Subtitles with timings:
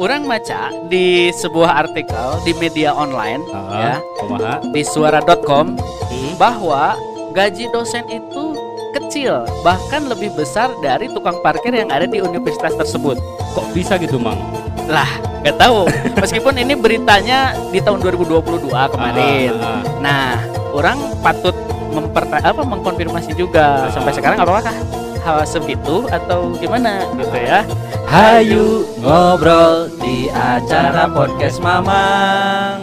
[0.00, 4.54] orang baca di sebuah artikel di media online ya Ah, kumaha?
[4.66, 5.76] di suara.com
[6.10, 6.32] Hmm.
[6.34, 6.96] bahwa
[7.30, 8.56] gaji dosen itu
[8.90, 13.14] kecil bahkan lebih besar dari tukang parkir yang ada di universitas tersebut.
[13.52, 14.40] Kok bisa gitu, Mang?
[14.84, 15.06] Lah,
[15.40, 15.86] nggak tahu.
[16.16, 19.52] Meskipun ini beritanya di tahun 2022 kemarin.
[19.54, 20.28] Ah, ah, Nah,
[20.72, 21.54] orang patut
[21.90, 23.92] memperta apa mengkonfirmasi juga Ah.
[23.92, 24.74] sampai sekarang apakah
[25.20, 27.60] hal segitu atau gimana gitu ya.
[28.06, 32.78] Hayu ngobrol di acara podcast Mamang.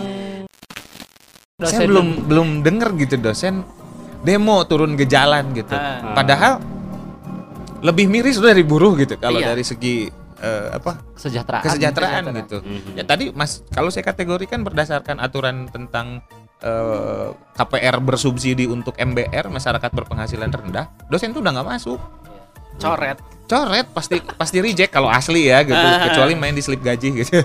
[1.58, 3.66] saya belum belum denger gitu dosen
[4.22, 5.74] demo turun ke jalan gitu.
[5.74, 6.14] Ah.
[6.14, 6.62] Padahal
[7.82, 9.52] lebih miris dari buruh gitu kalau Iya.
[9.52, 9.96] dari segi
[10.38, 11.64] eh, apa Kesejahteraan.
[11.66, 12.42] kesejahteraan kesejahteraan.
[12.46, 12.58] gitu.
[12.62, 12.92] Mhm.
[12.94, 16.22] Ya tadi Mas kalau saya kategorikan berdasarkan aturan tentang
[16.58, 21.98] eh, KPR bersubsidi untuk MBR masyarakat berpenghasilan rendah, dosen tuh udah nggak masuk.
[22.78, 23.18] Coret.
[23.48, 25.78] Coret pasti pasti reject kalau asli ya gitu.
[25.78, 26.08] Ah.
[26.12, 27.32] Kecuali main di slip gaji gitu.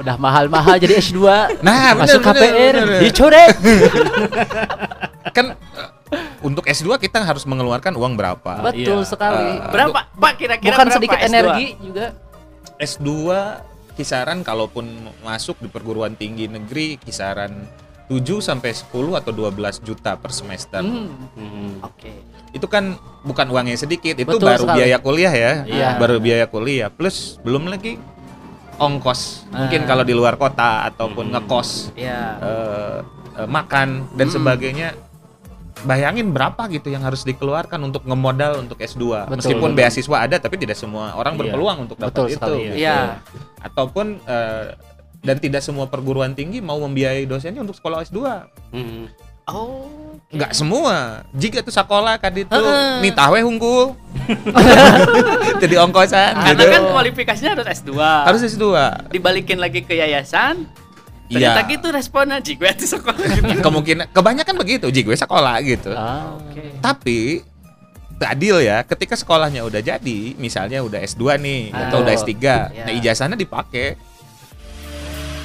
[0.00, 1.18] Udah mahal-mahal jadi S2.
[1.64, 3.00] Nah, Masuk bener, bener, KPR bener.
[3.00, 3.56] dicoret.
[5.36, 5.90] kan eh,
[6.40, 8.52] untuk S2 kita harus mengeluarkan uang berapa?
[8.62, 9.08] Betul iya.
[9.08, 9.56] sekali.
[9.58, 10.00] Eh, Berapa?
[10.12, 11.28] Pak kira-kira Bukan berapa sedikit S2?
[11.28, 12.06] energi juga.
[12.76, 13.08] S2
[13.96, 14.84] kisaran kalaupun
[15.24, 17.64] masuk di perguruan tinggi negeri kisaran
[18.06, 20.78] 7 sampai 10 atau 12 juta per semester.
[20.78, 21.10] Hmm.
[21.34, 21.82] Mhm.
[21.82, 22.12] Oke.
[22.50, 24.78] Itu kan bukan uangnya sedikit, itu Betul baru sekali.
[24.80, 25.52] biaya kuliah ya.
[25.64, 25.88] Iya.
[25.96, 27.98] Baru biaya kuliah plus belum lagi
[28.76, 29.50] ongkos.
[29.50, 29.86] Mungkin Ah.
[29.86, 31.34] kalau di luar kota ataupun Hmm.
[31.36, 32.38] ngekos Ya.
[32.38, 32.96] eh,
[33.36, 34.34] eh, makan dan Hmm.
[34.34, 34.88] sebagainya.
[35.78, 39.22] Bayangin berapa gitu yang harus dikeluarkan untuk ngemodal untuk S2.
[39.24, 39.78] Betul, Meskipun betul.
[39.78, 41.40] beasiswa ada tapi tidak semua orang Iya.
[41.44, 42.34] berpeluang untuk dapat Betul itu.
[42.34, 42.76] sekali, gitu.
[42.80, 42.98] Iya.
[43.60, 44.64] Ataupun eh,
[45.26, 48.20] dan tidak semua perguruan tinggi mau membiayai dosennya untuk sekolah S2.
[48.70, 49.02] Mhm.
[49.46, 49.86] Oh.
[50.26, 51.22] Enggak semua.
[51.30, 52.98] Jika tuh sekolah kan itu Heeh.
[52.98, 53.38] nih tawe.
[55.62, 56.64] Jadi ongkosan Karena gitu.
[56.66, 57.90] kan kualifikasinya harus S2.
[57.98, 58.66] Harus S2.
[59.10, 60.66] dibalikin lagi ke yayasan.
[61.26, 61.54] Iya.
[61.54, 63.62] Ternyata gitu responnya jika itu sekolah gitu.
[63.62, 65.90] Kemungkinan kebanyakan begitu, jika gue sekolah gitu.
[65.94, 66.38] Ah.
[66.38, 66.62] Oke.
[66.78, 67.18] Tapi
[68.16, 72.60] tak adil ya, ketika sekolahnya udah jadi, misalnya udah S2 nih atau udah S3, Ya.
[72.82, 73.94] nah ijazahnya dipakai.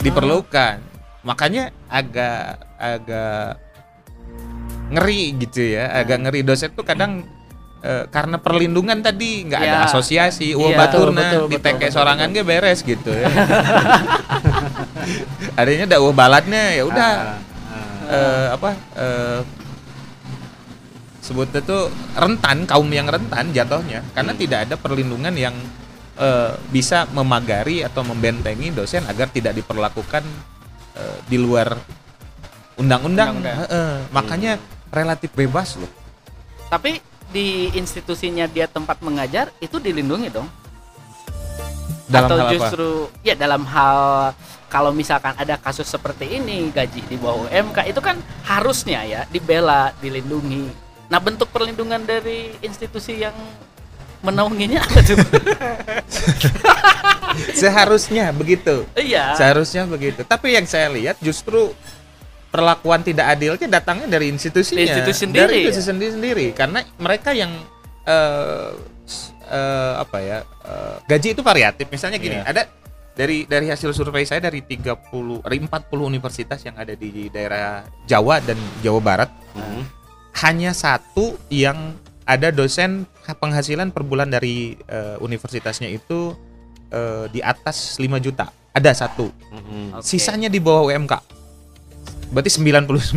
[0.01, 0.75] Diperlukan.
[1.21, 3.61] Makanya agak agak
[4.91, 7.23] ngeri gitu ya, agak ngeri dosen tuh kadang
[7.81, 9.85] eh, karena perlindungan tadi nggak ada Ya.
[9.87, 10.77] asosiasi, wah Iya.
[10.77, 13.25] baturna di betul, sorangan ge beres gitu ya.
[15.59, 17.37] Adanya ada wah balatnya ya udah Ah,
[17.71, 18.11] ah.
[18.11, 19.39] eh, apa eh,
[21.21, 25.55] sebutnya tuh rentan kaum yang rentan jatuhnya karena tidak ada perlindungan yang
[26.17, 30.23] eh, bisa memagari atau membentengi dosen agar tidak diperlakukan
[30.97, 31.75] eh, di luar
[32.79, 33.43] undang-undang.
[33.43, 34.57] Heeh, makanya
[34.91, 35.91] relatif bebas loh
[36.67, 36.99] Tapi
[37.31, 40.47] di institusinya dia tempat mengajar itu dilindungi dong.
[42.11, 42.89] dalam Atau hal apa justru
[43.23, 43.99] ya dalam hal
[44.71, 49.91] kalau misalkan ada kasus seperti ini gaji di bawah UMK itu kan harusnya ya dibela,
[49.99, 50.71] dilindungi.
[51.11, 53.35] Nah, bentuk perlindungan dari institusi yang
[54.21, 55.17] menaunginya apa tuh?
[57.53, 59.33] seharusnya begitu Iya.
[59.33, 61.71] seharusnya begitu tapi yang saya lihat justru
[62.51, 65.61] perlakuan tidak adilnya datangnya dari institusinya Institusi sendiri, dari ya?
[65.65, 67.51] institusi sendiri sendiri karena mereka yang
[68.03, 68.69] eh,
[69.01, 72.45] s- eh, apa ya eh, gaji itu variatif misalnya gini Iya.
[72.45, 72.63] ada
[73.11, 74.99] dari dari hasil survei saya dari 30
[75.39, 75.67] dari 40
[76.01, 79.83] universitas yang ada di daerah Jawa dan Jawa Barat Mhm.
[80.41, 81.95] hanya satu yang
[82.31, 86.31] ada dosen penghasilan per bulan dari eh, universitasnya itu
[86.87, 89.99] eh, di atas 5 juta ada satu Mhm.
[89.99, 90.03] Oke.
[90.05, 91.13] sisanya di bawah UMK.
[92.31, 93.11] Berarti 99%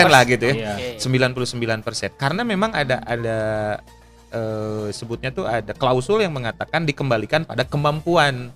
[0.00, 0.04] Iya.
[0.08, 0.54] lah gitu ya.
[0.56, 0.72] Iya.
[0.96, 1.04] Oke.
[1.04, 2.16] 99%.
[2.16, 3.38] Karena memang ada ada
[4.30, 8.48] eh, sebutnya tuh ada klausul yang mengatakan dikembalikan pada kemampuan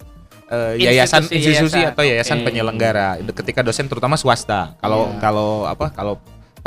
[0.49, 1.93] eh, yayasan Institusi institusi yayasan.
[1.93, 2.45] atau yayasan Oke.
[2.49, 3.09] penyelenggara.
[3.21, 4.73] Ketika dosen terutama swasta.
[4.81, 5.21] Kalau Iya.
[5.21, 6.17] kalau apa kalau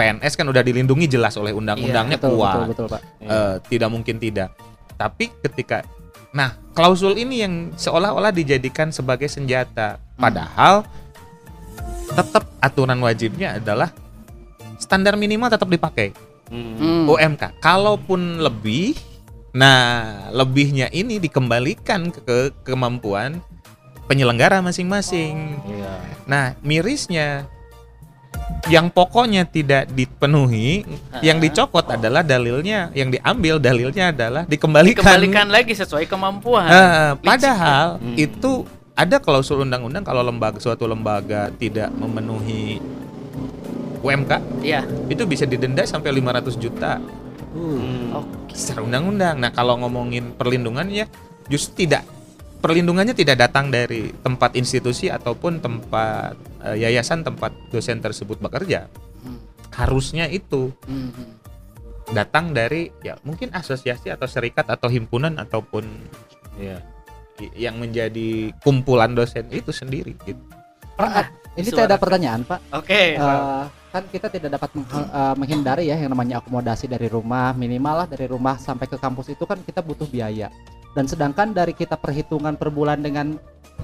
[0.02, 2.66] PNS kan udah dilindungi jelas oleh undang-undangnya Betul, kuat.
[2.66, 3.02] betul, betul, Pak.
[3.22, 4.50] Eh, tidak mungkin tidak.
[4.98, 5.86] Tapi ketika
[6.32, 10.82] nah klausul ini yang seolah-olah dijadikan sebagai senjata, padahal
[12.12, 13.94] tetap aturan wajibnya adalah
[14.82, 16.12] standar minimal tetap dipakai.
[16.52, 17.08] Hmm.
[17.08, 17.64] UMK.
[17.64, 19.00] Kalaupun lebih,
[19.56, 22.38] nah lebihnya ini dikembalikan ke, ke
[22.68, 23.40] kemampuan
[24.12, 25.56] penyelenggara masing-masing.
[25.64, 25.94] Iya.
[26.28, 27.48] Nah mirisnya
[28.70, 30.86] yang pokoknya tidak dipenuhi,
[31.20, 31.44] yang Ah.
[31.44, 35.02] dicopot adalah dalilnya, yang diambil dalilnya adalah dikembalikan.
[35.02, 36.70] Dikembalikan lagi sesuai kemampuan.
[36.70, 38.16] Nah, padahal Hmm.
[38.16, 38.64] itu
[38.94, 42.78] ada klausul undang-undang kalau lembaga suatu lembaga tidak memenuhi
[44.02, 44.32] UMK
[44.62, 44.82] Iya.
[45.08, 46.98] itu bisa didenda sampai 500 juta
[47.52, 48.16] Hmm.
[48.16, 48.56] Oke.
[48.56, 49.36] secara undang-undang.
[49.38, 51.08] Nah, kalau ngomongin perlindungannya
[51.48, 52.04] justru tidak
[52.62, 58.86] perlindungannya tidak datang dari tempat institusi ataupun tempat eh, yayasan tempat dosen tersebut bekerja.
[59.22, 59.42] Hmm.
[59.74, 61.10] Harusnya itu Hmm,
[62.12, 65.84] datang dari ya mungkin asosiasi atau serikat atau himpunan ataupun
[67.42, 70.40] i- yang menjadi kumpulan dosen itu sendiri gitu.
[70.94, 71.78] Pak, ini Suara.
[71.82, 72.60] saya ada pertanyaan Pak.
[72.78, 73.18] Oke.
[73.18, 78.06] Eh, kan kita tidak dapat meng- eh, menghindari ya yang namanya akomodasi dari rumah minimal
[78.06, 80.48] lah dari rumah sampai ke kampus itu kan kita butuh biaya
[80.96, 83.40] dan sedangkan dari kita perhitungan per bulan dengan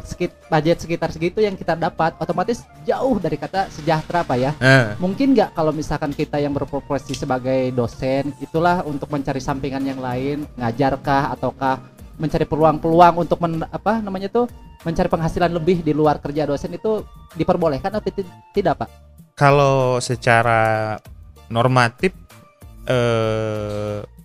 [0.06, 4.52] sekit budget sekitar segitu yang kita dapat otomatis jauh dari kata sejahtera pak ya.
[4.62, 10.00] Nah, mungkin nggak kalau misalkan kita yang berprofesi sebagai dosen itulah untuk mencari sampingan yang
[10.00, 11.82] lain ngajarkah ataukah
[12.18, 14.50] mencari peluang-peluang untuk men- apa namanya tuh
[14.86, 18.90] mencari penghasilan lebih di luar kerja dosen itu diperbolehkan atau ti- tidak pak?
[19.38, 20.98] Kalau secara
[21.50, 22.14] normatif
[22.88, 24.17] eh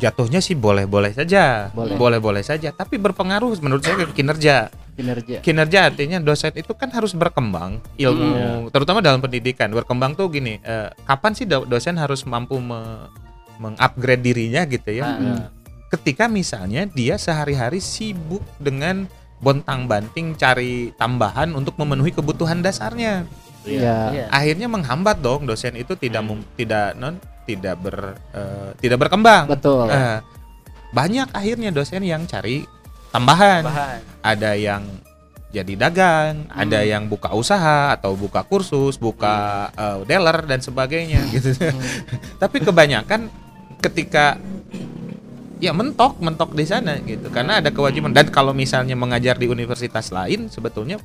[0.00, 1.68] jatuhnya sih boleh-boleh saja.
[1.70, 1.94] Boleh.
[1.94, 4.72] Boleh-boleh saja, tapi berpengaruh menurut saya ke kinerja.
[4.96, 9.68] kinerja Kinerja artinya dosen itu kan harus berkembang ilmu, terutama dalam pendidikan.
[9.70, 13.08] Berkembang tuh gini, eh, kapan sih do- dosen harus mampu me-
[13.56, 15.16] mengupgrade dirinya gitu ya?
[15.16, 15.36] Iya.
[15.88, 19.04] Ketika misalnya dia sehari-hari sibuk dengan
[19.40, 23.24] bontang-banting cari tambahan untuk memenuhi kebutuhan dasarnya
[23.60, 23.96] Iya.
[24.12, 24.24] Iya.
[24.28, 26.44] akhirnya menghambat dong dosen itu tidak Hmm.
[26.56, 27.16] tidak non
[27.50, 27.96] tidak ber
[28.30, 29.50] eh, tidak berkembang.
[29.50, 29.90] Betul.
[29.90, 30.18] Eh,
[30.90, 32.62] banyak akhirnya dosen yang cari
[33.10, 33.66] tambahan.
[33.66, 33.98] Bahan.
[34.22, 34.82] ada yang
[35.50, 36.90] jadi dagang ada Hmm.
[36.94, 41.50] yang buka usaha atau buka kursus buka eh, dealer dan sebagainya gitu.
[42.42, 43.26] Tapi kebanyakan
[43.82, 44.38] ketika
[45.58, 47.28] ya mentok mentok di sana gitu.
[47.34, 48.14] Karena ada kewajiban.
[48.14, 51.02] Dan kalau misalnya mengajar di universitas lain sebetulnya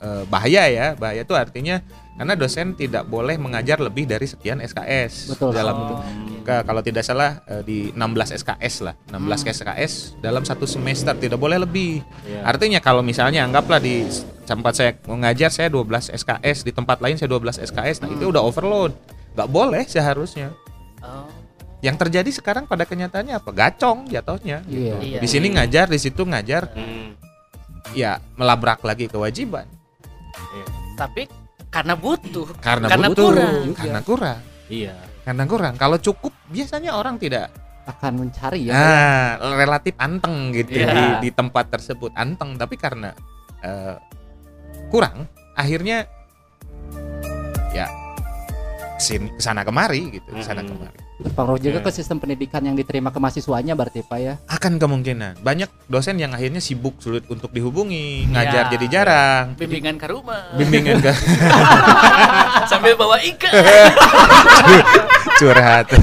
[0.00, 0.86] eh, bahaya ya.
[0.96, 1.84] Bahaya itu artinya
[2.20, 5.50] karena dosen tidak boleh mengajar lebih dari sekian SKS Betul.
[5.50, 6.04] dalam Oh,
[6.40, 9.48] ke- kalau tidak salah eh, di 16 SKS lah 16 Hmm.
[9.50, 12.44] SKS dalam satu semester tidak boleh lebih Iya.
[12.44, 14.04] artinya kalau misalnya anggaplah di
[14.44, 18.32] tempat saya mengajar saya 12 SKS di tempat lain saya 12 SKS nah itu Hmm.
[18.32, 18.92] udah overload
[19.32, 20.52] nggak boleh seharusnya
[21.00, 21.24] Oh.
[21.80, 25.00] yang terjadi sekarang pada kenyataannya apa gacong jatuhnya Iya.
[25.00, 25.18] Iya.
[25.18, 27.16] di sini ngajar di situ ngajar Hmm.
[27.92, 29.64] ya melabrak lagi kewajiban
[30.92, 31.24] Tapi
[31.70, 32.46] karena butuh.
[32.58, 33.64] karena, Karena butuh kurang.
[33.74, 34.94] karena kurang Iya.
[35.22, 37.50] karena kurang kalau cukup biasanya orang tidak
[37.86, 40.90] akan mencari ya nah relatif anteng gitu Iya.
[40.90, 43.14] di, di tempat tersebut anteng tapi karena
[43.60, 43.94] eh,
[44.88, 46.06] kurang akhirnya
[47.70, 47.86] ya
[48.96, 50.70] sini ke sana kemari gitu ke sana Mm-mm.
[50.76, 51.84] kemari berpengaruh juga Iya.
[51.84, 56.30] ke sistem pendidikan yang diterima ke mahasiswanya berarti pak ya akan kemungkinan banyak dosen yang
[56.30, 58.70] akhirnya sibuk sulit untuk dihubungi ngajar Ya.
[58.70, 60.48] jadi jarang Bimbingan ke rumah.
[60.54, 61.12] bimbingan ke
[62.70, 63.52] Sambil bawa ikan.
[65.36, 65.86] curhat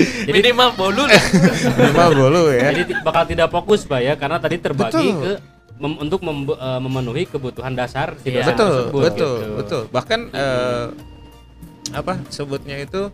[0.00, 5.10] Jadi Minimal bolu minimal bolu ya jadi bakal tidak fokus pak ya karena tadi terbagi
[5.10, 5.20] Betul.
[5.20, 5.32] ke
[5.76, 8.42] mem- untuk membe- eh, memenuhi kebutuhan dasar si Iya.
[8.42, 9.54] dosen betul tersebut, betul gitu.
[9.56, 10.84] betul bahkan eh,
[11.90, 13.10] apa sebutnya itu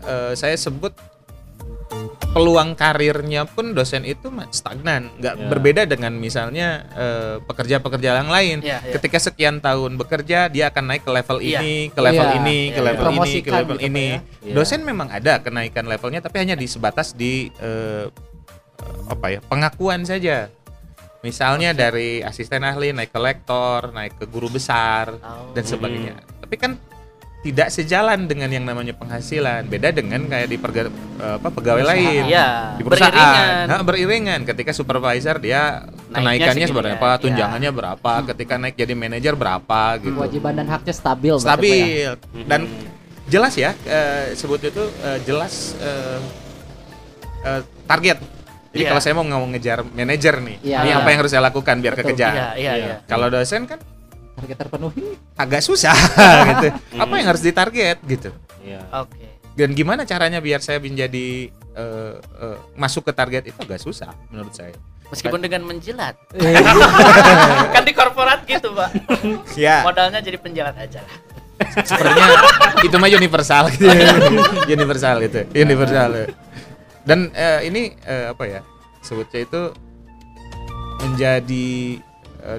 [0.00, 0.92] eh, saya sebut
[2.32, 5.46] peluang karirnya pun dosen itu stagnan nggak Ya.
[5.46, 8.92] berbeda dengan misalnya eh, pekerja-pekerja yang lain Iya, iya.
[8.96, 11.60] ketika sekian tahun bekerja dia akan naik ke level Iya.
[11.60, 12.36] ini ke level Iya.
[12.38, 14.18] ini ke Iya, level ini ke Promosikan level gitu, ini ya.
[14.42, 14.54] Iya.
[14.56, 18.08] dosen memang ada kenaikan levelnya tapi hanya di sebatas di eh,
[19.06, 20.48] apa ya pengakuan saja
[21.22, 25.52] misalnya dari asisten ahli naik ke lektor naik ke guru besar Oh.
[25.52, 26.16] dan sebagainya.
[26.40, 26.74] Tapi kan
[27.42, 29.66] tidak sejalan dengan yang namanya penghasilan.
[29.66, 32.06] Beda dengan kayak di perga- apa, pegawai Perusahaan.
[32.06, 32.22] lain.
[32.24, 32.48] Iya.
[32.74, 33.10] Di perusahaan.
[33.12, 33.64] Beriringan.
[33.66, 34.40] Nah, beriringan.
[34.44, 35.62] Ketika supervisor dia
[36.08, 36.14] Naiknya
[36.54, 37.18] kenaikannya seberapa, ya.
[37.18, 40.14] tunjangannya berapa, ketika naik jadi manajer berapa gitu.
[40.14, 41.42] kewajiban dan haknya stabil ya?
[41.42, 42.08] Stabil.
[42.14, 42.46] Mhm.
[42.46, 42.60] Dan
[43.24, 46.18] jelas ya, eh, sebut itu eh, jelas eh,
[47.42, 48.18] eh, target.
[48.70, 48.88] Jadi Iya.
[48.88, 50.78] kalau saya mau ngomong ngejar manajer nih, Iya.
[50.80, 52.06] ini apa yang harus saya lakukan biar Betul.
[52.08, 52.32] kekejar.
[52.32, 52.72] Iya, iya, Iya.
[52.78, 52.96] iya.
[53.04, 53.82] Kalau dosen kan
[54.36, 55.94] target terpenuhi agak susah
[56.50, 56.68] gitu.
[56.96, 58.30] Apa yang harus ditarget gitu.
[58.64, 58.80] Iya.
[59.04, 59.32] Oke.
[59.52, 64.56] Dan gimana caranya biar saya menjadi eh, eh, masuk ke target itu agak susah menurut
[64.56, 64.72] saya.
[65.12, 66.16] Meskipun dengan menjilat.
[67.76, 68.90] Kan di korporat gitu, Pak.
[69.60, 71.18] Ya, Modalnya jadi penjilat aja lah.
[71.62, 72.26] sepertinya
[72.82, 73.86] itu mah universal gitu.
[74.66, 76.26] universal itu, universal.
[77.04, 78.60] Dan eh, ini eh, apa ya?
[79.04, 79.62] Sebutnya itu
[81.02, 81.98] menjadi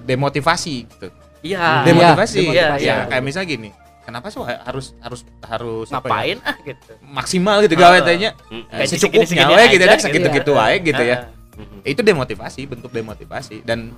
[0.03, 1.07] demotivasi gitu.
[1.43, 1.83] Iya.
[1.83, 2.39] Demotivasi.
[2.49, 3.69] Iya, Ya, kayak misalnya gini.
[4.03, 6.91] Kenapa sih harus harus harus ya, Ngapain ah gitu.
[7.01, 8.03] maksimal gitu gawe Ah.
[8.03, 8.67] tehnya Hmm.
[8.67, 10.51] eh, secukupnya we gitu aja ya segitu-gitu gitu.
[10.53, 11.31] wae gitu ya.
[11.31, 11.55] Ah.
[11.55, 11.79] Mhm.
[11.85, 13.95] itu demotivasi bentuk demotivasi dan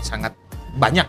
[0.00, 0.32] sangat
[0.72, 1.04] banyak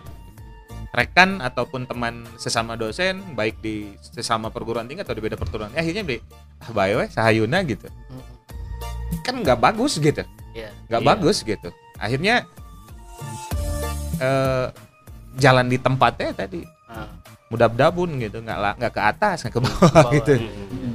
[0.90, 5.80] rekan ataupun teman sesama dosen baik di sesama perguruan tinggi atau di beda perguruan tinggi,
[5.80, 6.16] akhirnya di
[6.58, 8.24] ah bae we sahayuna gitu Mm.
[9.22, 10.68] kan nggak bagus gitu Iya.
[10.88, 11.08] nggak Iya.
[11.08, 12.34] bagus gitu akhirnya
[14.18, 14.66] eh
[15.34, 17.04] jalan di tempatnya tadi Ah.
[17.48, 20.12] mudab-dabun gitu nggak nggak ke atas nggak ke bawah Bawah.
[20.14, 20.92] gitu Mm-mm.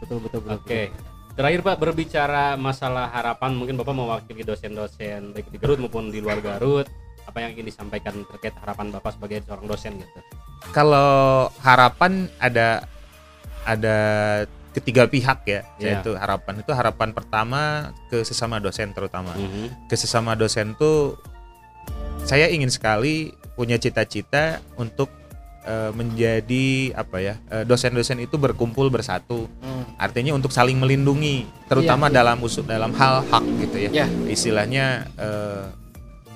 [0.00, 0.82] betul betul betul Oke.
[1.30, 6.38] Terakhir Pak berbicara masalah harapan mungkin Bapak mewakili dosen-dosen baik di Garut maupun di luar
[6.38, 6.90] Garut
[7.22, 10.18] apa yang ingin disampaikan terkait harapan Bapak sebagai seorang dosen gitu.
[10.68, 11.10] kalau
[11.60, 12.82] harapan ada
[13.62, 13.96] ada
[14.70, 15.98] ketiga pihak ya Iya.
[15.98, 17.60] yaitu harapan itu harapan pertama
[18.06, 19.86] ke sesama dosen terutama Mhm.
[19.86, 21.18] ke sesama dosen tuh
[22.24, 25.10] saya ingin sekali punya cita-cita untuk
[25.62, 29.84] eh, menjadi apa ya eh, dosen-dosen itu berkumpul bersatu Hmm.
[29.98, 32.22] artinya untuk saling melindungi terutama iya.
[32.22, 34.06] dalam usul dalam hal hak gitu ya Ya.
[34.26, 35.66] istilahnya eh,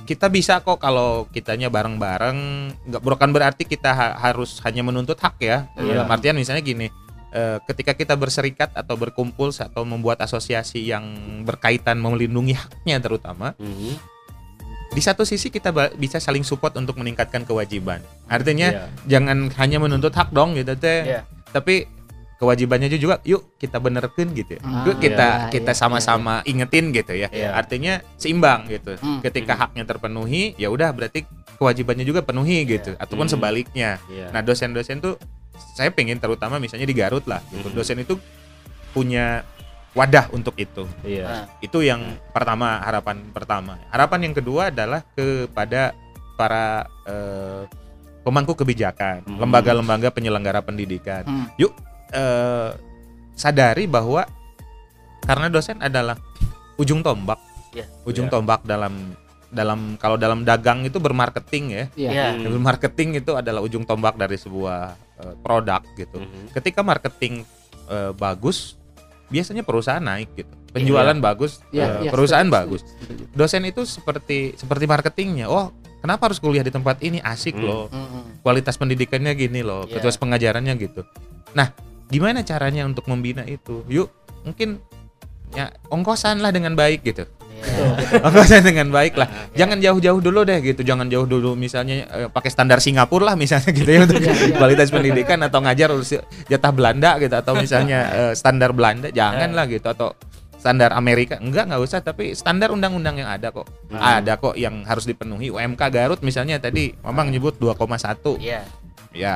[0.05, 2.37] kita bisa kok kalau kitanya bareng-bareng
[2.85, 5.97] nggak bukan berarti kita ha- harus hanya menuntut hak ya Iya.
[5.97, 6.89] dalam artian misalnya gini
[7.67, 11.03] ketika kita berserikat atau berkumpul atau membuat asosiasi yang
[11.43, 14.14] berkaitan melindungi haknya terutama Mhm.
[14.95, 18.85] Di satu sisi kita bisa saling support untuk meningkatkan kewajiban artinya Iya.
[19.11, 21.21] jangan hanya menuntut hak dong gitu teh Iya.
[21.51, 21.91] tapi
[22.35, 24.61] kewajibannya juga yuk kita benerkan gitu ya.
[24.63, 27.55] Ah, yuk kita iya, kita iya, sama-sama ingetin gitu ya Iya.
[27.55, 29.23] artinya seimbang gitu Hmm.
[29.23, 29.63] ketika Hmm.
[29.67, 31.25] haknya terpenuhi ya udah berarti
[31.57, 33.35] kewajibannya juga penuhi gitu ataupun Hmm.
[33.39, 34.31] sebaliknya Iya.
[34.31, 35.15] nah dosen-dosen tuh
[35.75, 37.77] saya pengen terutama misalnya di Garut lah gitu Hmm.
[37.79, 38.19] dosen itu
[38.91, 39.43] punya
[39.95, 41.25] wadah untuk itu Iya.
[41.25, 41.45] Ah.
[41.59, 45.95] itu yang pertama harapan pertama harapan yang kedua adalah kepada
[46.35, 47.63] para eh,
[48.21, 49.39] pemangku kebijakan Hmm.
[49.39, 51.47] lembaga-lembaga penyelenggara pendidikan Hmm.
[52.11, 52.71] eh,
[53.35, 54.27] sadari bahwa
[55.21, 56.19] karena dosen adalah
[56.77, 57.39] ujung tombak
[57.71, 57.87] Iya.
[58.05, 58.35] ujung Iya.
[58.35, 59.15] tombak dalam
[59.51, 62.27] dalam kalau dalam dagang itu bermarketing ya iya Iya.
[62.35, 62.43] Hmm.
[62.51, 66.51] bermarketing itu adalah ujung tombak dari sebuah eh, produk gitu Mhm.
[66.51, 67.47] ketika marketing
[67.87, 68.75] eh, bagus
[69.29, 70.53] biasanya perusahaan naik gitu.
[70.71, 72.83] Penjualan bagus Iya, eh, iya, perusahaan setuju, bagus.
[73.31, 75.47] dosen itu seperti seperti marketingnya.
[75.47, 77.21] Oh kenapa harus kuliah di tempat ini?
[77.21, 77.65] Asik Hmm.
[77.65, 77.85] loh.
[77.89, 78.27] Hmm.
[78.41, 79.97] kualitas pendidikannya gini loh Iya.
[79.97, 81.01] kualitas pengajarannya gitu.
[81.53, 81.71] Nah
[82.07, 83.81] gimana caranya untuk membina itu?
[83.87, 84.11] Yuk
[84.43, 84.83] mungkin
[85.51, 87.25] ya ongkosan lah dengan baik gitu
[87.65, 88.21] Iya.
[88.27, 89.65] ongkosan dengan baik lah Iya.
[89.65, 93.71] jangan jauh-jauh dulu deh gitu jangan jauh dulu misalnya eh, pakai standar Singapura lah misalnya
[93.71, 94.55] gitu ya untuk Iya, iya.
[94.55, 95.91] kualitas pendidikan atau ngajar
[96.47, 99.57] jatah Belanda gitu atau misalnya eh, standar Belanda jangan Iya.
[99.57, 100.09] lah gitu atau
[100.55, 104.01] standar Amerika enggak nggak usah tapi standar undang-undang yang ada kok Hmm.
[104.01, 108.65] ada kok yang harus dipenuhi UMK Garut misalnya tadi Mamang nyebut 2,1 Iya.
[109.13, 109.35] ya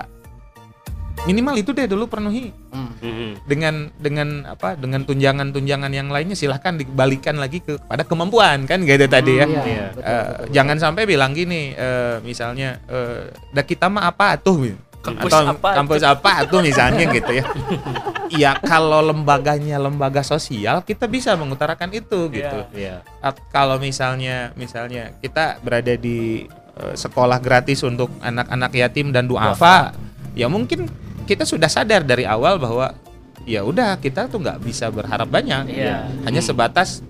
[1.25, 2.93] minimal itu deh dulu penuhi Hmm.
[2.99, 3.31] Mhm.
[3.45, 9.33] dengan dengan apa dengan tunjangan-tunjangan yang lainnya silahkan dibalikan lagi kepada kemampuan kan gitu tadi
[9.35, 9.87] ya Iya, Iya.
[9.89, 10.47] betul, Eh, betul, betul.
[10.53, 15.71] jangan sampai bilang gini eh, misalnya eh, dah kita mah apa tuh Kampus atau apa
[15.79, 17.47] kampus apa tuh misalnya gitu ya
[18.43, 23.07] ya kalau lembaganya lembaga sosial kita bisa mengutarakan itu gitu Iya.
[23.21, 29.95] At- kalau misalnya misalnya kita berada di eh, sekolah gratis untuk anak-anak yatim dan duafa
[30.35, 30.91] ya mungkin
[31.29, 32.97] kita sudah sadar dari awal bahwa
[33.45, 36.09] ya udah kita tuh nggak bisa berharap banyak Iya.
[36.25, 37.05] hanya sebatas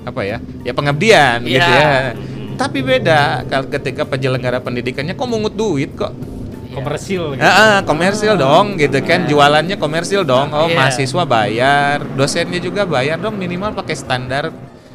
[0.00, 1.52] apa ya ya pengabdian Iya.
[1.52, 2.56] gitu ya Mhm.
[2.56, 6.76] tapi beda kalau ketika penyelenggara pendidikannya kok mungut duit kok Iya.
[6.76, 7.42] Komersil gitu.
[7.42, 10.76] Ah, ah, komersil dong gitu kan jualannya komersil dong oh Iya.
[10.78, 14.48] mahasiswa bayar dosennya juga bayar dong minimal pakai standar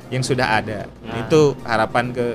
[0.07, 1.21] yang sudah ada Nah.
[1.21, 2.25] itu harapan ke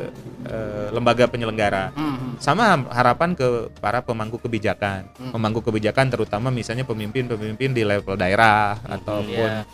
[0.50, 2.34] eh, lembaga penyelenggara Hmm.
[2.36, 3.46] sama harapan ke
[3.78, 5.30] para pemangku kebijakan Hmm.
[5.30, 9.64] pemangku kebijakan terutama misalnya pemimpin-pemimpin di level daerah ataupun Iya.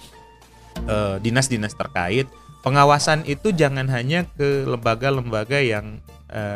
[0.85, 2.29] eh, dinas-dinas terkait
[2.61, 6.03] pengawasan itu jangan hanya ke lembaga-lembaga yang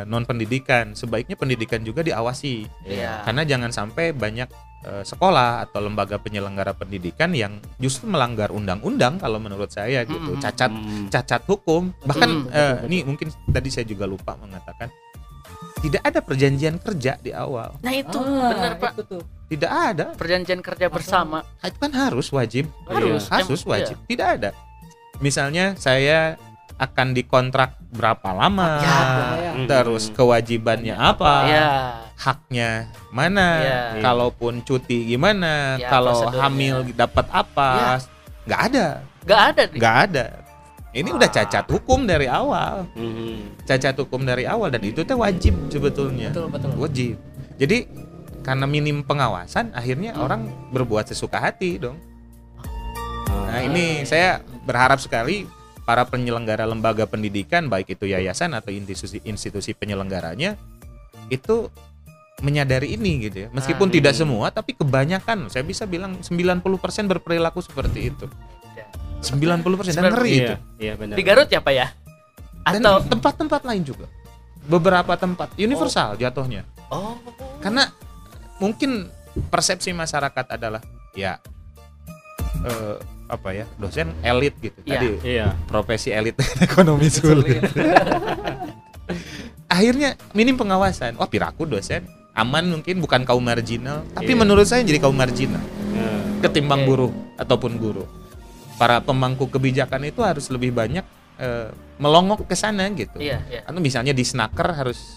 [0.05, 2.67] non pendidikan sebaiknya pendidikan juga diawasi.
[2.85, 3.23] Iya.
[3.23, 4.51] karena jangan sampai banyak
[4.81, 10.35] eh, sekolah atau lembaga penyelenggara pendidikan yang justru melanggar undang-undang kalau menurut saya gitu.
[10.37, 10.73] Cacat
[11.09, 11.93] cacat hukum.
[12.03, 12.87] Bahkan Mm, betul, eh, betul.
[12.89, 14.91] ini mungkin tadi saya juga lupa mengatakan
[15.81, 17.77] tidak ada perjanjian kerja di awal.
[17.81, 18.19] Nah itu.
[18.19, 18.93] Ah, benar Pak.
[18.97, 19.23] itu tuh.
[19.51, 20.05] tidak ada.
[20.15, 21.43] Perjanjian kerja bersama.
[21.59, 22.69] Itu kan harus wajib.
[22.87, 23.27] Harus.
[23.29, 23.97] Harus Em- wajib.
[24.07, 24.51] Tidak ada.
[25.19, 26.41] Misalnya saya
[26.81, 28.97] akan dikontrak berapa lama Ya.
[29.37, 29.53] Ya.
[29.69, 31.69] terus kewajibannya apa Iya.
[32.17, 32.71] haknya
[33.13, 33.81] mana Iya.
[34.01, 37.93] kalaupun cuti gimana Ya, kalau hamil dapat apa Ya.
[38.49, 38.87] nggak ada
[39.21, 39.77] Gak ada nih.
[39.77, 40.27] nggak ada
[40.91, 43.63] ini udah cacat hukum dari awal Mhm.
[43.63, 46.71] cacat hukum dari awal dan itu teh wajib sebetulnya Betul betul.
[46.75, 47.15] wajib
[47.61, 47.85] jadi
[48.41, 50.25] karena minim pengawasan akhirnya Hmm.
[50.25, 50.41] orang
[50.73, 52.01] berbuat sesuka hati dong
[53.45, 53.61] nah Ah.
[53.61, 55.45] ini saya berharap sekali
[55.91, 60.55] para penyelenggara lembaga pendidikan baik itu yayasan atau institusi institusi penyelenggaranya
[61.35, 61.67] itu
[62.47, 63.95] menyadari ini gitu ya meskipun Ah.
[63.99, 68.31] tidak semua tapi kebanyakan saya bisa bilang 90% berperilaku seperti itu
[69.21, 70.55] 90% dan ngeri itu.
[70.57, 71.17] Iya, iya benar.
[71.19, 71.93] Di Garut ya Pak ya?
[72.65, 74.09] Atau tempat-tempat lain juga.
[74.65, 76.65] Beberapa tempat universal jatuhnya.
[76.89, 77.21] oh
[77.61, 77.85] Karena
[78.57, 79.13] mungkin
[79.53, 80.81] persepsi masyarakat adalah
[81.13, 81.37] ya
[82.65, 82.97] eh,
[83.31, 84.75] apa ya dosen elit gitu.
[84.83, 84.99] Iya.
[84.99, 85.47] Tadi Iya.
[85.71, 86.35] profesi elit
[86.67, 87.63] ekonomi sulit.
[89.71, 91.15] Akhirnya minim pengawasan.
[91.15, 94.39] Wah piraku dosen aman mungkin bukan kaum marginal, tapi Iya.
[94.39, 95.61] menurut saya jadi kaum marginal
[95.93, 96.47] Iya.
[96.47, 96.89] ketimbang Oke.
[96.89, 98.05] buruh ataupun guru.
[98.79, 101.05] Para pemangku kebijakan itu harus lebih banyak
[101.41, 103.17] eh, melongok ke sana gitu.
[103.17, 103.61] Iya, iya.
[103.65, 105.17] Atau misalnya di snaker harus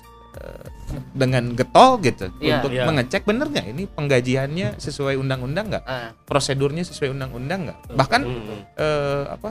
[1.12, 2.60] dengan getol gitu Iya.
[2.60, 2.86] untuk Iya.
[2.86, 7.78] mengecek bener nggak ini penggajiannya sesuai undang-undang nggak, Ah, prosedurnya sesuai undang-undang nggak.
[7.94, 8.60] Bahkan Mm-mm.
[8.76, 9.50] eh, apa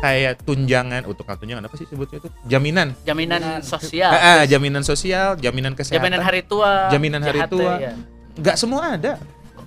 [0.00, 4.12] kayak tunjangan untuk tunjangan apa sih sebutnya itu jaminan jaminan sosial.
[4.12, 6.92] Ah, ah, jaminan sosial jaminan kesehatan Jaminan hari tua.
[6.92, 7.72] Jaminan hari tua.
[7.78, 7.92] ya.
[8.34, 9.12] nggak semua ada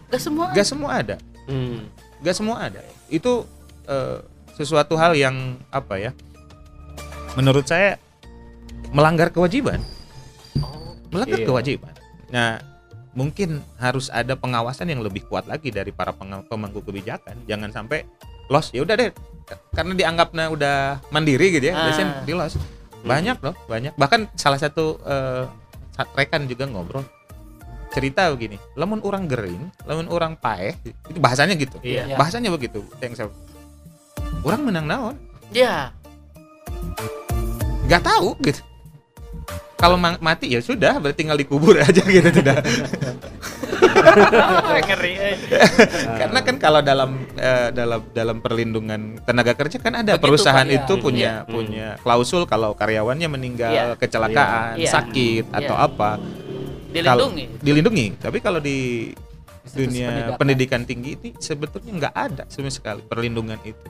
[0.07, 0.46] Nggak semua.
[0.53, 1.15] nggak semua ada
[1.48, 1.79] Mm.
[2.22, 3.48] nggak semua ada itu
[3.88, 4.19] eh,
[4.53, 5.36] sesuatu hal yang
[5.69, 6.12] apa ya
[7.34, 7.96] menurut saya
[8.91, 9.79] melanggar kewajiban.
[10.60, 11.48] Oh, melanggar Iya.
[11.48, 11.94] kewajiban.
[12.32, 12.60] Nah
[13.12, 17.34] mungkin harus ada pengawasan yang lebih kuat lagi dari para pemangku kebijakan.
[17.46, 18.06] Jangan sampai
[18.48, 19.12] los ya udah deh
[19.72, 20.75] karena dianggapnya udah
[21.10, 21.84] mandiri gitu ya Ah.
[21.88, 22.56] dosen di los
[23.03, 23.96] banyak loh banyak.
[23.96, 25.00] Bahkan salah satu
[25.91, 27.03] sa- rekan juga ngobrol
[27.88, 30.75] cerita begini lamun orang gering lamun orang paeh.
[31.08, 31.79] Itu bahasanya gitu.
[31.82, 32.13] Iya.
[32.13, 32.15] Iya.
[32.15, 32.84] bahasanya begitu.
[33.00, 33.27] Yang saya
[34.44, 35.15] orang menang naon?
[35.50, 35.91] Ya.
[37.88, 38.60] nggak tahu gitu
[39.77, 42.65] kalau ma- mati ya sudah berarti tinggal dikubur aja gitu tidak
[44.77, 45.13] Ngeri.
[46.17, 50.72] karena kan kalau dalam eh, dalam dalam perlindungan tenaga kerja kan ada Begitu, perusahaan Pak,
[50.72, 50.79] ya.
[50.79, 51.46] itu punya Iya.
[51.46, 53.86] punya klausul kalau karyawannya meninggal Iya.
[53.96, 54.89] kecelakaan Iya.
[54.91, 56.17] sakit atau apa
[56.88, 57.46] Dilindungi.
[57.60, 59.12] Dilindungi tapi kalau di
[59.62, 60.38] Institusi dunia pendidikan.
[60.39, 63.88] pendidikan tinggi ini sebetulnya nggak ada sama sekali perlindungan itu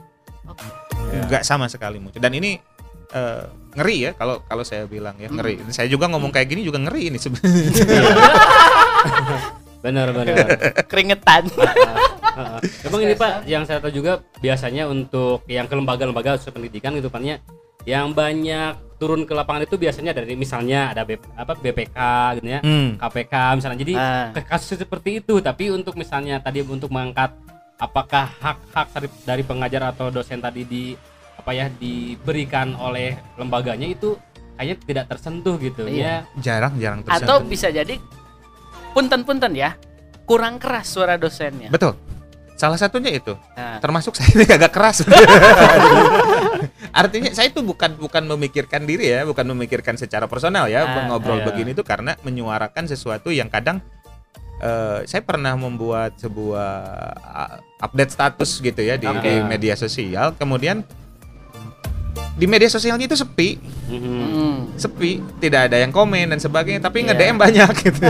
[1.08, 1.20] Iya.
[1.28, 2.58] nggak sama sekali muncul dan ini
[3.10, 6.78] eh, ngeri ya kalau kalau saya bilang ya ngeri saya juga ngomong kayak gini juga
[6.78, 7.72] ngeri ini sebenarnya
[9.78, 10.58] Benar benar.
[10.90, 11.46] Keringetan.
[12.38, 12.58] Heeh.
[12.82, 17.22] Emang ini Pak, yang saya tahu juga biasanya untuk yang ke lembaga-lembaga pendidikan gitu Pak,
[17.22, 17.38] ya,
[17.86, 21.98] yang banyak turun ke lapangan itu biasanya dari misalnya ada B- apa BPK
[22.38, 22.98] gitu ya, Hmm.
[22.98, 23.78] KPK misalnya.
[23.78, 24.34] Jadi Ah.
[24.34, 27.30] ke kasus seperti itu, tapi untuk misalnya tadi untuk mengangkat
[27.78, 28.86] apakah hak-hak
[29.22, 30.98] dari pengajar atau dosen tadi di
[31.38, 34.18] apa ya diberikan oleh lembaganya itu
[34.54, 36.26] kayaknya tidak tersentuh gitu Iya.
[36.26, 36.42] ya.
[36.42, 37.94] jarang jarang tersentuh Atau bisa jadi
[38.90, 39.78] punten-punten ya.
[40.26, 41.70] Kurang keras suara dosennya.
[41.70, 41.96] betul
[42.52, 45.06] salah satunya itu Nah, termasuk saya ini agak keras
[47.00, 51.38] artinya saya itu bukan bukan memikirkan diri ya bukan memikirkan secara personal ya Ah, ngobrol
[51.38, 51.46] iya.
[51.46, 53.78] begini itu karena menyuarakan sesuatu yang kadang
[54.58, 56.72] eh, saya pernah membuat sebuah
[57.14, 59.22] uh, update status gitu ya di, Oke.
[59.22, 60.82] di media sosial kemudian
[62.38, 63.58] di media sosialnya itu sepi
[63.90, 64.78] hmm.
[64.78, 67.10] sepi tidak ada yang komen dan sebagainya tapi Iya.
[67.10, 68.00] nge DM banyak gitu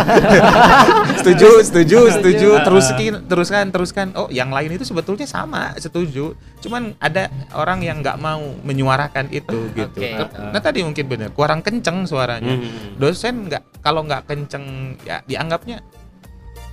[1.18, 7.26] setuju setuju setuju teruskan teruskan teruskan oh yang lain itu sebetulnya sama setuju cuman ada
[7.52, 10.12] orang yang nggak mau menyuarakan itu gitu Oke.
[10.52, 13.00] nah tadi mungkin benar kurang kenceng suaranya Mhm.
[13.00, 14.64] dosen nggak kalau nggak kenceng
[15.02, 15.80] ya dianggapnya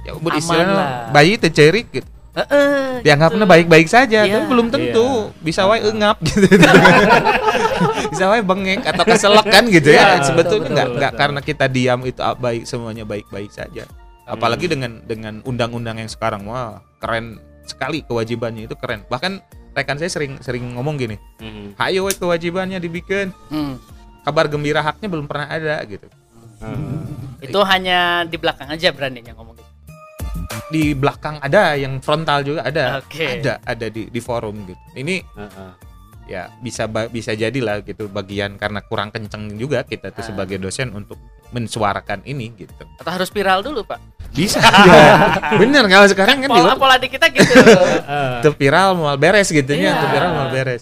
[0.04, 0.90] ya buat Aman istilahnya lah.
[1.10, 3.54] bayi tecerik gitu Heeh, dianggapnya gitu.
[3.56, 4.36] baik-baik saja Iya.
[4.36, 6.52] tapi belum tentu bisa wae engap gitu
[8.08, 11.66] bisa wae bengek atau keselak kan gitu ya Iya, sebetulnya betul, nggak nggak karena kita
[11.66, 13.86] diam itu ah, baik semuanya baik-baik saja
[14.26, 14.34] Hmm.
[14.34, 19.38] apalagi dengan dengan undang-undang yang sekarang wah keren sekali kewajibannya itu keren bahkan
[19.72, 21.78] rekan saya sering sering ngomong gini Mhm.
[21.78, 23.78] ayo kewajibannya dibikin Hmm.
[24.22, 26.10] kabar gembira haknya belum pernah ada gitu
[26.58, 26.98] Mhm.
[27.44, 29.72] Itu hanya di belakang aja beraninya ngomong gitu.
[30.66, 33.40] di belakang ada yang frontal juga ada Oke.
[33.40, 35.72] ada ada di di forum gitu ini Heeh.
[36.26, 40.28] Ya bisa bisa jadilah gitu bagian karena kurang kenceng juga kita tuh Ah.
[40.28, 44.02] sebagai dosen untuk mensuarakan ini gitu Atau harus viral dulu, Pak.
[44.34, 44.58] bisa
[44.90, 45.56] ya.
[45.56, 47.54] bener kalau sekarang kan di Pola pola di kita gitu.
[48.44, 49.94] Tuh viral mau beres gitu Iya.
[49.94, 50.82] nya tuh viral mau beres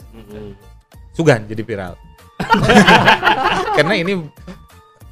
[1.11, 1.93] sugan jadi viral
[3.77, 4.13] karena ini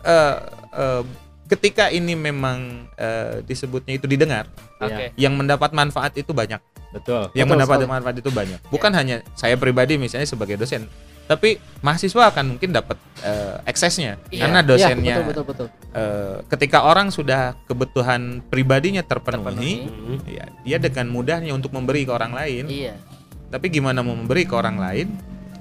[0.01, 0.35] eh,
[0.73, 1.03] eh,
[1.47, 4.47] ketika ini memang eh, disebutnya itu didengar
[4.79, 5.13] Oke.
[5.13, 6.57] yang mendapat manfaat itu banyak
[6.91, 7.31] Betul.
[7.31, 7.89] yang Betul mendapat sekali.
[7.89, 10.85] manfaat itu banyak bukan hanya saya pribadi misalnya sebagai dosen
[11.23, 14.41] tapi mahasiswa akan mungkin dapat eh, eksesnya Iya.
[14.43, 15.67] karena Iya, dosennya betul betul betul.
[15.93, 20.27] eh, ketika orang sudah kebutuhan pribadinya terpenuhi, Terpenuhi.
[20.27, 22.99] Ya dia dengan mudahnya untuk memberi ke orang lain Iya.
[23.47, 25.07] tapi gimana mau memberi ke orang lain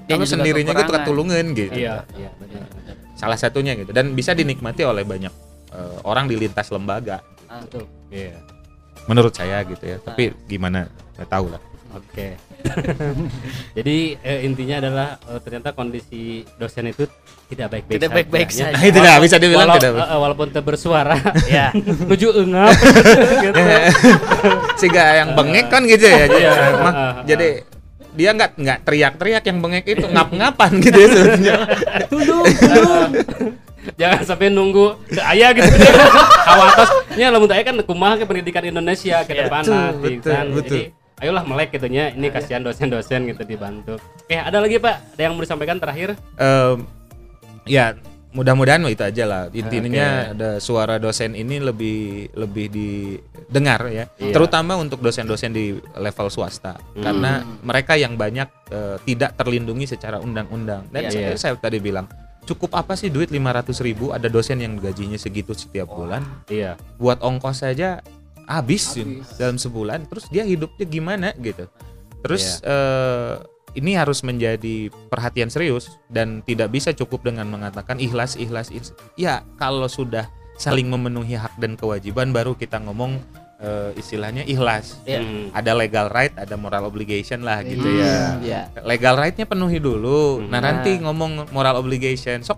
[0.03, 2.67] Dia kalau sendirinya itu ketulungan gitu Iya, iya benar.
[3.13, 5.31] salah satunya gitu dan bisa dinikmati oleh banyak
[5.71, 7.63] eh, orang di lintas lembaga Ah.
[8.09, 8.35] Iya.
[9.03, 10.91] menurut saya gitu ya tapi gimana
[11.21, 12.39] nggak tahu lah Oke.
[13.77, 16.23] Jadi eh, intinya adalah eh, ternyata kondisi
[16.55, 17.03] dosen itu
[17.47, 18.71] tidak baik-baik Tidak baik-baik ya.
[18.71, 18.79] saja.
[18.87, 19.91] Itu dah bisa dibilang Walau- tidak.
[19.93, 21.19] eh, eh, walaupun tidak bersuara
[21.51, 22.71] ya menuju engap
[23.43, 23.59] gitu.
[24.77, 26.17] Sehingga yang bengek kan gitu ya.
[26.25, 26.51] Jadi, Iya.
[26.77, 27.47] mah, Ah, ah, jadi
[28.11, 31.07] dia nggak nggak teriak-teriak yang bengek itu ngap-ngapan gitu ya.
[32.07, 33.07] Tunduk, tunduk.
[33.97, 35.67] Jangan sampai nunggu ke ayah gitu.
[36.45, 36.89] Kawatos.
[37.17, 39.39] Nya lamun teh kan kumaha ke pendidikan Indonesia ke Iya.
[39.43, 40.45] depan Betul, nah, betul, kan.
[40.47, 40.77] betul.
[40.77, 42.09] Jadi ayolah melek gitu nya.
[42.09, 43.95] Ini kasihan dosen-dosen gitu dibantu.
[43.95, 45.15] Oke, ada lagi Pak?
[45.15, 46.17] Ada yang mau disampaikan terakhir?
[46.35, 46.77] Em,
[47.63, 47.93] ya
[48.31, 50.31] mudah-mudahan itu aja lah intinya Oke.
[50.39, 54.31] ada suara dosen ini lebih lebih didengar ya Iya.
[54.31, 57.03] terutama untuk dosen-dosen di level swasta Hmm.
[57.03, 61.11] karena mereka yang banyak eh, tidak terlindungi secara undang-undang dan Iya.
[61.11, 61.37] saya, Iya.
[61.37, 62.07] saya tadi bilang
[62.47, 66.79] cukup apa sih duit 500 ribu ada dosen yang gajinya segitu setiap bulan Iya.
[66.95, 67.99] buat ongkos saja
[68.53, 69.35] habis, Habis.
[69.35, 71.65] dalam sebulan terus dia hidupnya gimana gitu
[72.19, 72.67] terus Iya.
[72.67, 73.33] eh,
[73.71, 78.91] ini harus menjadi perhatian serius dan tidak bisa cukup dengan mengatakan ikhlas ikhlas ikhlas.
[79.15, 83.17] ya kalau sudah saling memenuhi hak dan kewajiban baru kita ngomong
[83.57, 85.21] eh, istilahnya ikhlas Iya.
[85.21, 85.47] Hmm.
[85.51, 88.61] ada legal right ada moral obligation lah gitu Hmm, ya Iya.
[88.81, 90.41] legal right-nya penuhi dulu.
[90.41, 90.49] Hmm.
[90.49, 90.73] Nah, Nah.
[90.73, 92.41] nanti ngomong moral obligation.
[92.41, 92.57] Sok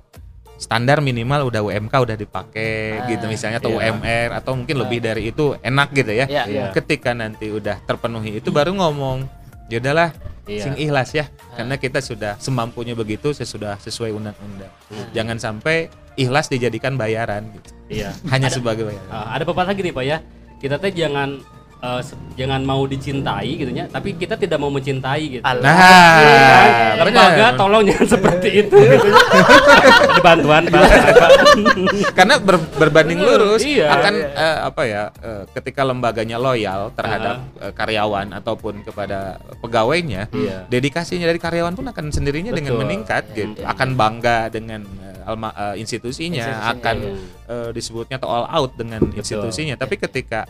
[0.57, 3.91] standar minimal udah UMK udah dipakai Ah, gitu misalnya atau iya.
[3.91, 6.25] UMR atau mungkin lebih dari itu enak gitu ya.
[6.29, 6.65] ya Iya.
[6.71, 9.25] Ketika nanti udah terpenuhi itu baru ngomong.
[9.71, 10.13] Ya udahlah,
[10.45, 10.63] Iya.
[10.69, 11.25] sing ikhlas ya.
[11.55, 14.69] Karena kita sudah semampunya begitu sesudah sesuai undang-undang.
[14.91, 15.07] Hmm.
[15.15, 15.87] Jangan sampai
[16.19, 17.69] ikhlas dijadikan bayaran gitu.
[17.89, 18.13] Iya.
[18.29, 19.09] Hanya sebagai bayaran.
[19.09, 20.17] Uh, ada pepatah gini Pak ya.
[20.61, 21.41] Kita teh jangan
[21.83, 25.43] uh, se- jangan mau dicintai gitu ya, tapi kita tidak mau mencintai gitu.
[25.43, 25.61] Alah.
[25.61, 27.53] Nah, Lembaga benar.
[27.53, 29.07] tolong jangan seperti itu gitu.
[29.11, 30.81] Ada bantuan Pak.
[31.13, 31.31] Pak.
[32.13, 33.87] karena ber- berbanding lurus Iya.
[33.91, 34.27] akan Iya.
[34.33, 40.65] eh, apa ya eh, ketika lembaganya loyal terhadap eh, karyawan ataupun kepada pegawainya Iya.
[40.67, 42.81] dedikasinya dari karyawan pun akan sendirinya dengan Betul.
[42.81, 43.69] meningkat gitu Iya.
[43.69, 47.13] akan bangga dengan eh, alma- eh, institusinya Institusinya, akan iya.
[47.51, 50.47] eh, disebutnya atau all out dengan institusinya tapi ketika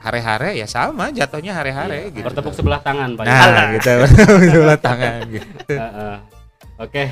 [0.00, 2.12] hare-hare ya sama jatuhnya hare-hare Iya.
[2.12, 3.24] gitu Bertepuk sebelah tangan Pak.
[3.24, 3.32] ya.
[3.46, 3.92] nah gitu
[4.48, 6.14] sebelah tangan gitu Heeh.
[6.78, 7.04] Oke.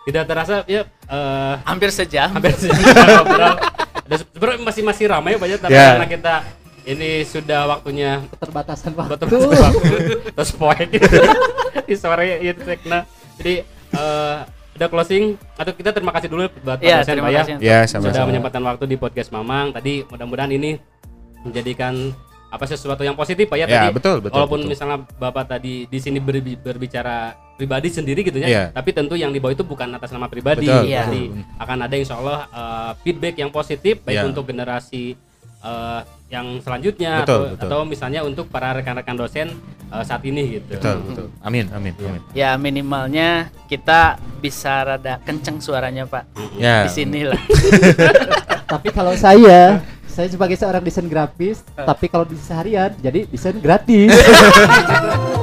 [0.00, 3.54] Tidak terasa ya eh, hampir sejam hampir sejam ngobrol.
[4.10, 5.94] Sebenarnya masih masih ramai Pak ya, tapi Ya.
[5.94, 6.34] karena kita
[6.82, 9.20] ini sudah waktunya Keterbatasan waktu.
[9.20, 9.50] betul
[10.32, 10.86] terus poin
[11.86, 13.04] di sore itu Tekna.
[13.36, 13.54] Jadi
[13.90, 14.36] eh
[14.70, 17.52] ada closing atau kita terima kasih dulu buat Pak ya dosen, terima Pak ya kasih
[17.52, 19.70] ya sudah sama-sama menyempatkan waktu di podcast Mamang.
[19.70, 20.80] Tadi mudah-mudahan ini
[21.42, 22.12] menjadikan
[22.48, 23.94] apa sesuatu yang positif Pak ya, ya tadi.
[23.94, 24.70] betul betul Walaupun betul.
[24.70, 28.64] misalnya Bapak tadi di sini berbi- berbicara pribadi sendiri gitu ya, Iya.
[28.70, 30.64] tapi tentu yang dibawa itu bukan atas nama pribadi.
[30.64, 31.06] Betul, Iya.
[31.06, 31.22] Jadi
[31.56, 34.26] akan ada insya Allah eh, feedback yang positif baik Iya.
[34.26, 35.14] untuk generasi
[35.60, 37.68] eh, yang selanjutnya Betul, atau, betul.
[37.68, 39.54] atau misalnya untuk para rekan-rekan dosen
[39.86, 40.74] eh, saat ini gitu.
[40.74, 42.08] betul betul amin amin Iya.
[42.08, 43.28] amin ya minimalnya
[43.66, 44.00] kita
[44.40, 46.26] bisa rada kenceng suaranya pak
[46.56, 47.38] ya di sini lah
[48.66, 54.10] Tapi kalau saya, saya sebagai seorang desain grafis, tapi kalau di seharian jadi desain gratis.